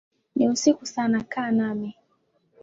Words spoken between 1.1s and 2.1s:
kaa nami